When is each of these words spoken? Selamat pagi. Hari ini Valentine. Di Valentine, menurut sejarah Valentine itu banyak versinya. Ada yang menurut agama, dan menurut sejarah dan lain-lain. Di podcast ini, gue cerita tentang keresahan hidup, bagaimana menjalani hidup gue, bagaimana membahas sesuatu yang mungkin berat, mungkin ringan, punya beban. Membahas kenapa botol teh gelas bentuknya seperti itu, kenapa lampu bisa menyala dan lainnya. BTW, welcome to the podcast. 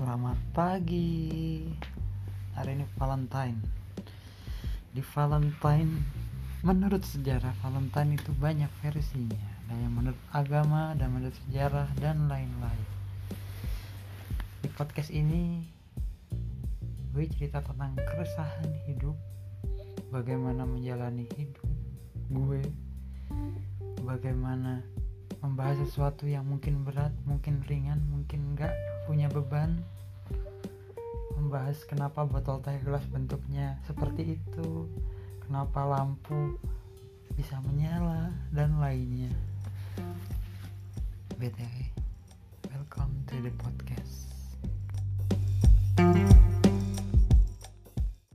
Selamat 0.00 0.40
pagi. 0.56 1.60
Hari 2.56 2.72
ini 2.72 2.88
Valentine. 2.96 3.60
Di 4.96 5.04
Valentine, 5.04 5.92
menurut 6.64 7.04
sejarah 7.04 7.52
Valentine 7.60 8.16
itu 8.16 8.32
banyak 8.40 8.72
versinya. 8.80 9.36
Ada 9.68 9.76
yang 9.76 9.92
menurut 9.92 10.16
agama, 10.32 10.96
dan 10.96 11.12
menurut 11.12 11.36
sejarah 11.44 11.84
dan 12.00 12.32
lain-lain. 12.32 12.88
Di 14.64 14.72
podcast 14.72 15.12
ini, 15.12 15.68
gue 17.12 17.28
cerita 17.36 17.60
tentang 17.60 17.92
keresahan 18.00 18.72
hidup, 18.88 19.20
bagaimana 20.08 20.64
menjalani 20.64 21.28
hidup 21.36 21.68
gue, 22.32 22.64
bagaimana 24.00 24.80
membahas 25.40 25.80
sesuatu 25.84 26.28
yang 26.28 26.44
mungkin 26.44 26.84
berat, 26.84 27.12
mungkin 27.24 27.64
ringan, 27.64 27.79
punya 29.20 29.36
beban. 29.36 29.84
Membahas 31.36 31.84
kenapa 31.84 32.24
botol 32.24 32.56
teh 32.64 32.80
gelas 32.80 33.04
bentuknya 33.12 33.76
seperti 33.84 34.40
itu, 34.40 34.88
kenapa 35.44 35.84
lampu 35.84 36.56
bisa 37.36 37.60
menyala 37.60 38.32
dan 38.48 38.80
lainnya. 38.80 39.28
BTW, 41.36 41.92
welcome 42.72 43.12
to 43.28 43.36
the 43.44 43.52
podcast. 43.60 44.29